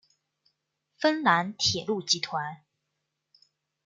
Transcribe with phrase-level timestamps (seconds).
[0.97, 2.63] 芬兰铁路集团。